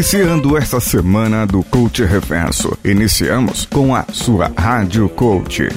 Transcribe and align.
Iniciando 0.00 0.56
esta 0.56 0.80
semana 0.80 1.46
do 1.46 1.62
Coach 1.62 2.02
Reverso, 2.02 2.74
iniciamos 2.82 3.66
com 3.66 3.94
a 3.94 4.06
sua 4.10 4.50
Rádio 4.56 5.10
Coach. 5.10 5.68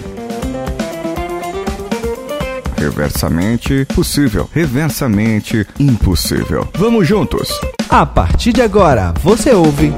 Reversamente 2.78 3.86
possível, 3.94 4.49
reversamente 4.54 5.67
impossível. 5.78 6.65
Vamos 6.76 7.05
juntos! 7.05 7.49
A 7.90 8.05
partir 8.05 8.54
de 8.54 8.62
agora, 8.62 9.13
você 9.22 9.51
ouve 9.51 9.91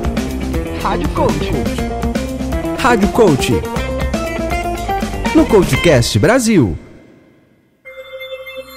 Rádio 0.81 1.09
Coach. 1.09 1.51
Rádio 2.79 3.07
Coach. 3.09 3.53
No 5.35 5.45
Coachcast 5.45 6.17
Brasil. 6.17 6.75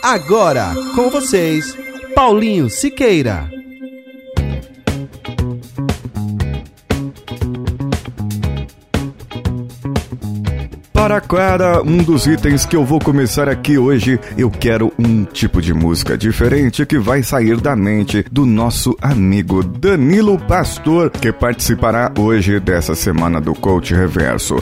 Agora, 0.02 0.74
com 0.94 1.08
vocês, 1.08 1.74
Paulinho 2.14 2.68
Siqueira. 2.68 3.57
Para 10.98 11.20
cada 11.20 11.80
um 11.80 11.98
dos 11.98 12.26
itens 12.26 12.66
que 12.66 12.74
eu 12.74 12.84
vou 12.84 12.98
começar 12.98 13.48
aqui 13.48 13.78
hoje, 13.78 14.18
eu 14.36 14.50
quero 14.50 14.92
um 14.98 15.24
tipo 15.24 15.62
de 15.62 15.72
música 15.72 16.18
diferente 16.18 16.84
que 16.84 16.98
vai 16.98 17.22
sair 17.22 17.60
da 17.60 17.76
mente 17.76 18.26
do 18.32 18.44
nosso 18.44 18.96
amigo 19.00 19.62
Danilo 19.62 20.36
Pastor, 20.36 21.08
que 21.08 21.30
participará 21.30 22.12
hoje 22.18 22.58
dessa 22.58 22.96
semana 22.96 23.40
do 23.40 23.54
Coach 23.54 23.94
Reverso. 23.94 24.56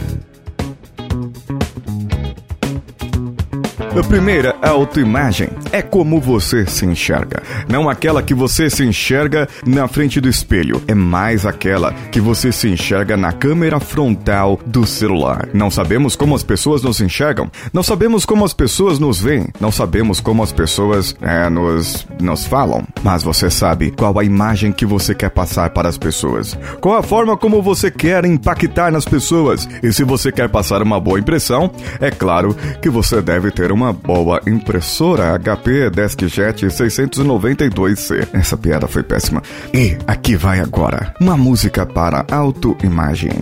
A 3.98 4.06
primeira 4.06 4.54
autoimagem 4.60 5.48
é 5.72 5.82
como 5.82 6.20
você 6.20 6.66
se 6.66 6.86
enxerga. 6.86 7.42
Não 7.68 7.88
aquela 7.88 8.22
que 8.22 8.34
você 8.34 8.70
se 8.70 8.84
enxerga 8.84 9.48
na 9.66 9.88
frente 9.88 10.20
do 10.20 10.28
espelho, 10.28 10.82
é 10.86 10.94
mais 10.94 11.46
aquela 11.46 11.92
que 12.10 12.20
você 12.20 12.52
se 12.52 12.68
enxerga 12.68 13.16
na 13.16 13.32
câmera 13.32 13.80
frontal 13.80 14.58
do 14.66 14.86
celular. 14.86 15.48
Não 15.52 15.70
sabemos 15.70 16.16
como 16.16 16.34
as 16.34 16.42
pessoas 16.42 16.82
nos 16.82 17.00
enxergam, 17.00 17.50
não 17.72 17.82
sabemos 17.82 18.24
como 18.24 18.44
as 18.44 18.52
pessoas 18.52 18.98
nos 18.98 19.20
veem, 19.20 19.48
não 19.60 19.72
sabemos 19.72 20.20
como 20.20 20.42
as 20.42 20.52
pessoas 20.52 21.14
é, 21.20 21.48
nos, 21.48 22.06
nos 22.20 22.46
falam, 22.46 22.84
mas 23.02 23.22
você 23.22 23.50
sabe 23.50 23.90
qual 23.90 24.18
a 24.18 24.24
imagem 24.24 24.72
que 24.72 24.86
você 24.86 25.14
quer 25.14 25.30
passar 25.30 25.70
para 25.70 25.88
as 25.88 25.98
pessoas, 25.98 26.56
qual 26.80 26.96
a 26.96 27.02
forma 27.02 27.36
como 27.36 27.62
você 27.62 27.90
quer 27.90 28.24
impactar 28.24 28.90
nas 28.90 29.04
pessoas. 29.04 29.68
E 29.82 29.92
se 29.92 30.04
você 30.04 30.30
quer 30.30 30.48
passar 30.48 30.82
uma 30.82 31.00
boa 31.00 31.18
impressão, 31.18 31.70
é 32.00 32.10
claro 32.10 32.56
que 32.80 32.88
você 32.88 33.20
deve 33.20 33.50
ter 33.50 33.72
uma 33.72 33.92
boa 33.92 34.40
impressora 34.46 35.38
HP 35.56 35.90
DeskJet 35.90 36.66
692C. 36.66 38.28
Essa 38.32 38.56
piada 38.56 38.86
foi 38.86 39.02
péssima. 39.02 39.42
E 39.72 39.96
aqui 40.06 40.36
vai 40.36 40.60
agora 40.60 41.14
uma 41.20 41.36
música 41.36 41.86
para 41.86 42.24
autoimagem. 42.30 43.32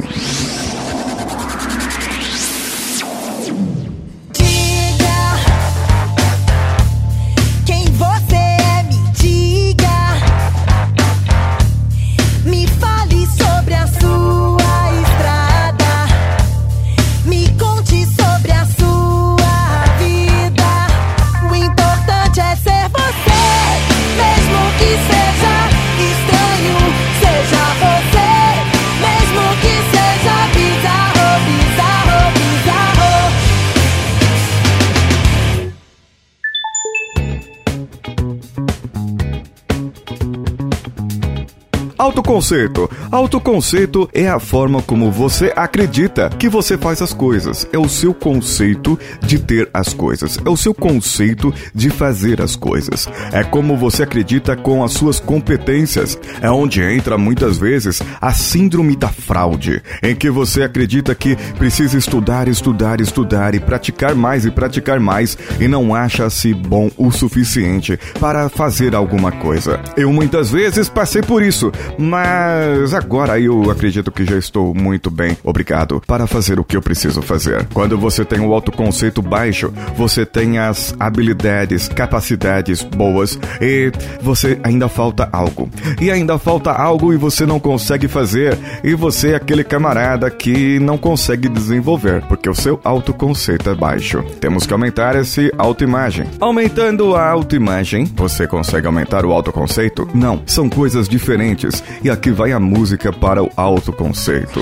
Autoconceito. 42.05 42.91
Autoconceito 43.11 44.11
é 44.13 44.29
a 44.29 44.39
forma 44.39 44.83
como 44.83 45.11
você 45.11 45.51
acredita 45.57 46.29
que 46.29 46.51
você 46.51 46.77
faz 46.77 47.01
as 47.01 47.15
coisas. 47.15 47.67
É 47.73 47.79
o 47.79 47.89
seu 47.89 48.13
conceito 48.13 48.99
de 49.23 49.39
ter 49.39 49.71
as 49.73 49.95
coisas. 49.95 50.39
É 50.45 50.51
o 50.51 50.57
seu 50.57 50.75
conceito 50.75 51.53
de 51.75 51.89
fazer 51.89 52.43
as 52.43 52.57
coisas. 52.57 53.09
É 53.33 53.43
como 53.43 53.75
você 53.75 54.03
acredita 54.03 54.55
com 54.55 54.85
as 54.85 54.93
suas 54.93 55.19
competências. 55.19 56.19
É 56.43 56.51
onde 56.51 56.83
entra 56.83 57.17
muitas 57.17 57.57
vezes 57.57 58.03
a 58.21 58.35
síndrome 58.35 58.97
da 58.97 59.09
fraude, 59.09 59.83
em 60.03 60.15
que 60.15 60.29
você 60.29 60.63
acredita 60.63 61.15
que 61.15 61.37
precisa 61.57 61.97
estudar, 61.97 62.49
estudar, 62.49 63.01
estudar 63.01 63.55
e 63.55 63.61
praticar 63.61 64.15
mais 64.15 64.45
e 64.45 64.51
praticar 64.51 65.01
mais 65.01 65.39
e 65.59 65.67
não 65.67 65.95
acha-se 65.95 66.53
bom 66.53 66.91
o 66.99 67.11
suficiente 67.11 67.99
para 68.21 68.51
fazer 68.51 68.95
alguma 68.95 69.33
coisa. 69.33 69.81
Eu 69.97 70.13
muitas 70.13 70.51
vezes 70.51 70.91
passei 70.91 71.23
por 71.23 71.43
isso, 71.43 71.73
mas 71.99 72.95
agora 72.95 73.39
eu 73.39 73.71
acredito 73.71 74.11
que 74.11 74.25
já 74.25 74.37
estou 74.37 74.75
muito 74.75 75.11
bem, 75.11 75.37
obrigado, 75.43 76.03
para 76.07 76.27
fazer 76.27 76.59
o 76.59 76.65
que 76.65 76.77
eu 76.77 76.83
preciso 76.83 77.23
fazer. 77.23 77.67
Quando 77.73 77.97
você 77.99 78.25
tem 78.25 78.41
o 78.41 78.53
autoconceito 78.53 79.23
baixo, 79.23 79.73
você 79.97 80.25
tem 80.27 80.59
as 80.59 80.95
habilidades, 80.99 81.89
capacidades 81.89 82.83
boas 82.83 83.39
e 83.61 83.93
você 84.21 84.59
ainda 84.63 84.89
falta 84.89 85.29
algo. 85.33 85.69
E 86.01 86.11
ainda 86.11 86.39
falta 86.39 86.73
algo 86.73 87.13
e 87.13 87.17
você 87.17 87.47
não 87.47 87.61
consegue 87.61 88.09
fazer, 88.09 88.59
e 88.83 88.95
você 88.95 89.33
é 89.33 89.37
aquele 89.37 89.65
camarada 89.65 90.31
que 90.31 90.79
não 90.81 90.99
consegue 90.99 91.49
desenvolver, 91.49 92.23
porque 92.29 92.49
o 92.49 92.55
seu 92.55 92.81
autoconceito 92.83 93.71
é 93.71 93.75
baixo. 93.75 94.25
Temos 94.41 94.67
que 94.67 94.73
aumentar 94.73 95.17
esse 95.17 95.53
autoimagem. 95.57 96.27
Aumentando 96.41 97.15
a 97.15 97.29
autoimagem, 97.29 98.05
você 98.17 98.47
consegue 98.47 98.87
aumentar 98.87 99.25
o 99.25 99.33
autoconceito? 99.33 100.09
Não, 100.15 100.43
são 100.47 100.69
coisas 100.69 101.09
diferentes. 101.09 101.84
E 102.03 102.11
aqui 102.11 102.31
vai 102.31 102.53
a 102.53 102.61
música 102.61 103.13
para 103.13 103.43
o 103.43 103.51
autoconceito. 103.57 104.61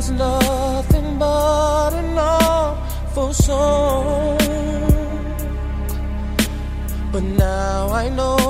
was 0.00 0.10
nothing 0.12 1.18
but 1.18 1.92
an 1.92 2.16
awful 2.16 3.32
song. 3.34 4.38
But 7.12 7.22
now 7.22 7.88
I 7.90 8.08
know 8.08 8.49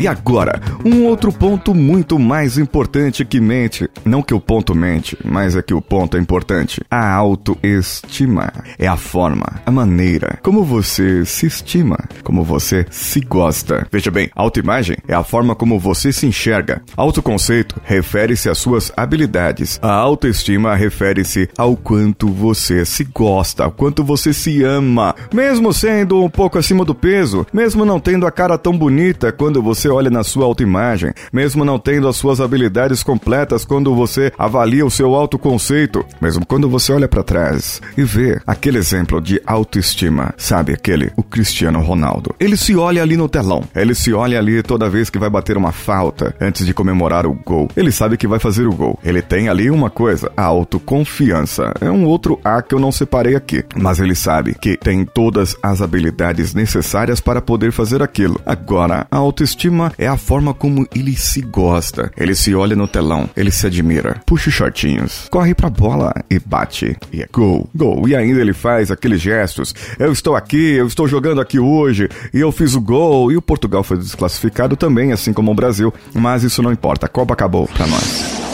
E 0.00 0.08
agora, 0.08 0.58
um 0.82 1.04
outro 1.04 1.30
ponto 1.30 1.74
muito 1.74 2.18
mais 2.18 2.56
importante 2.56 3.22
que 3.22 3.38
mente. 3.38 3.86
Não 4.02 4.22
que 4.22 4.32
o 4.32 4.40
ponto 4.40 4.74
mente, 4.74 5.14
mas 5.22 5.54
é 5.54 5.60
que 5.60 5.74
o 5.74 5.82
ponto 5.82 6.16
é 6.16 6.20
importante. 6.20 6.80
A 6.90 7.12
autoestima 7.12 8.50
é 8.78 8.86
a 8.86 8.96
forma, 8.96 9.60
a 9.66 9.70
maneira 9.70 10.38
como 10.42 10.64
você 10.64 11.22
se 11.26 11.44
estima, 11.44 11.98
como 12.24 12.42
você 12.42 12.86
se 12.90 13.20
gosta. 13.20 13.86
Veja 13.92 14.10
bem, 14.10 14.30
autoimagem 14.34 14.96
é 15.06 15.14
a 15.14 15.22
forma 15.22 15.54
como 15.54 15.78
você 15.78 16.12
se 16.12 16.26
enxerga. 16.26 16.80
Autoconceito 16.96 17.78
refere-se 17.84 18.48
às 18.48 18.56
suas 18.56 18.90
habilidades. 18.96 19.78
A 19.82 19.92
autoestima 19.92 20.74
refere-se 20.74 21.46
ao 21.58 21.76
quanto 21.76 22.28
você 22.28 22.86
se 22.86 23.04
gosta, 23.04 23.64
ao 23.64 23.70
quanto 23.70 24.02
você 24.02 24.32
se 24.32 24.62
ama. 24.62 25.14
Mesmo 25.30 25.74
sendo 25.74 26.24
um 26.24 26.30
pouco 26.30 26.58
acima 26.58 26.86
do 26.86 26.94
peso, 26.94 27.46
mesmo 27.52 27.84
não 27.84 28.00
tendo 28.00 28.26
a 28.26 28.30
cara 28.30 28.56
tão 28.56 28.76
bonita 28.76 29.30
quando 29.30 29.62
você 29.62 29.89
olha 29.90 30.10
na 30.10 30.22
sua 30.22 30.44
autoimagem, 30.44 31.12
mesmo 31.32 31.64
não 31.64 31.78
tendo 31.78 32.08
as 32.08 32.16
suas 32.16 32.40
habilidades 32.40 33.02
completas 33.02 33.64
quando 33.64 33.94
você 33.94 34.32
avalia 34.38 34.86
o 34.86 34.90
seu 34.90 35.14
autoconceito, 35.14 36.04
mesmo 36.20 36.46
quando 36.46 36.68
você 36.68 36.92
olha 36.92 37.08
para 37.08 37.22
trás 37.22 37.80
e 37.96 38.02
vê 38.02 38.40
aquele 38.46 38.78
exemplo 38.78 39.20
de 39.20 39.40
autoestima, 39.46 40.34
sabe 40.36 40.72
aquele, 40.72 41.12
o 41.16 41.22
Cristiano 41.22 41.80
Ronaldo. 41.80 42.34
Ele 42.38 42.56
se 42.56 42.76
olha 42.76 43.02
ali 43.02 43.16
no 43.16 43.28
telão, 43.28 43.64
ele 43.74 43.94
se 43.94 44.12
olha 44.12 44.38
ali 44.38 44.62
toda 44.62 44.88
vez 44.88 45.10
que 45.10 45.18
vai 45.18 45.30
bater 45.30 45.56
uma 45.56 45.72
falta 45.72 46.34
antes 46.40 46.64
de 46.64 46.74
comemorar 46.74 47.26
o 47.26 47.34
gol. 47.34 47.68
Ele 47.76 47.92
sabe 47.92 48.16
que 48.16 48.26
vai 48.26 48.38
fazer 48.38 48.66
o 48.66 48.74
gol. 48.74 48.98
Ele 49.04 49.22
tem 49.22 49.48
ali 49.48 49.70
uma 49.70 49.90
coisa, 49.90 50.30
a 50.36 50.44
autoconfiança. 50.44 51.72
É 51.80 51.90
um 51.90 52.04
outro 52.04 52.38
A 52.44 52.62
que 52.62 52.74
eu 52.74 52.80
não 52.80 52.92
separei 52.92 53.34
aqui, 53.36 53.64
mas 53.76 54.00
ele 54.00 54.14
sabe 54.14 54.54
que 54.54 54.76
tem 54.76 55.04
todas 55.04 55.56
as 55.62 55.80
habilidades 55.80 56.54
necessárias 56.54 57.20
para 57.20 57.40
poder 57.40 57.72
fazer 57.72 58.02
aquilo. 58.02 58.40
Agora, 58.44 59.06
a 59.10 59.16
autoestima 59.16 59.79
é 59.96 60.06
a 60.06 60.16
forma 60.16 60.52
como 60.52 60.86
ele 60.94 61.16
se 61.16 61.40
gosta. 61.40 62.10
Ele 62.16 62.34
se 62.34 62.54
olha 62.54 62.74
no 62.74 62.88
telão, 62.88 63.28
ele 63.36 63.50
se 63.50 63.66
admira, 63.66 64.20
puxa 64.26 64.48
os 64.48 64.54
shortinhos, 64.54 65.26
corre 65.30 65.54
pra 65.54 65.70
bola 65.70 66.12
e 66.30 66.38
bate. 66.38 66.96
E 67.12 67.22
é 67.22 67.28
gol, 67.32 67.68
gol. 67.74 68.08
E 68.08 68.16
ainda 68.16 68.40
ele 68.40 68.52
faz 68.52 68.90
aqueles 68.90 69.20
gestos. 69.20 69.74
Eu 69.98 70.12
estou 70.12 70.36
aqui, 70.36 70.72
eu 70.72 70.86
estou 70.86 71.06
jogando 71.06 71.40
aqui 71.40 71.58
hoje, 71.58 72.08
e 72.32 72.40
eu 72.40 72.50
fiz 72.50 72.74
o 72.74 72.80
gol. 72.80 73.30
E 73.30 73.36
o 73.36 73.42
Portugal 73.42 73.82
foi 73.82 73.96
desclassificado 73.96 74.76
também, 74.76 75.12
assim 75.12 75.32
como 75.32 75.52
o 75.52 75.54
Brasil. 75.54 75.92
Mas 76.14 76.42
isso 76.42 76.62
não 76.62 76.72
importa, 76.72 77.06
a 77.06 77.08
Copa 77.08 77.34
acabou 77.34 77.66
pra 77.68 77.86
nós. 77.86 78.49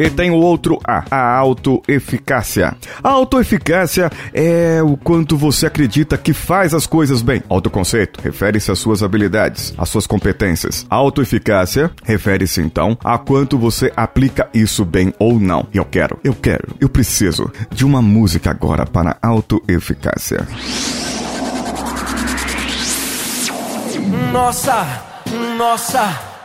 E 0.00 0.08
tem 0.08 0.30
o 0.30 0.36
outro 0.36 0.78
A, 0.82 1.04
a 1.10 1.36
autoeficácia. 1.36 2.74
A 3.04 3.10
autoeficácia 3.10 4.10
é 4.32 4.82
o 4.82 4.96
quanto 4.96 5.36
você 5.36 5.66
acredita 5.66 6.16
que 6.16 6.32
faz 6.32 6.72
as 6.72 6.86
coisas 6.86 7.20
bem. 7.20 7.42
Autoconceito 7.50 8.18
refere-se 8.22 8.70
às 8.70 8.78
suas 8.78 9.02
habilidades, 9.02 9.74
às 9.76 9.90
suas 9.90 10.06
competências. 10.06 10.86
Autoeficácia 10.88 11.90
refere-se 12.02 12.62
então 12.62 12.96
a 13.04 13.18
quanto 13.18 13.58
você 13.58 13.92
aplica 13.94 14.48
isso 14.54 14.86
bem 14.86 15.12
ou 15.18 15.38
não. 15.38 15.66
Eu 15.70 15.84
quero, 15.84 16.18
eu 16.24 16.32
quero, 16.32 16.74
eu 16.80 16.88
preciso 16.88 17.52
de 17.70 17.84
uma 17.84 18.00
música 18.00 18.50
agora 18.50 18.86
para 18.86 19.18
autoeficácia. 19.20 20.48
Nossa, 24.32 24.86
nossa. 25.58 26.29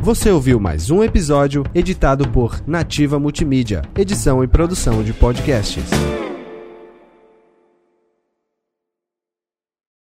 Você 0.07 0.31
ouviu 0.31 0.57
mais 0.57 0.89
um 0.89 1.03
episódio 1.03 1.65
editado 1.75 2.29
por 2.29 2.63
Nativa 2.65 3.19
Multimídia, 3.19 3.81
edição 3.93 4.41
e 4.41 4.47
produção 4.47 5.03
de 5.03 5.11
podcasts. 5.11 5.83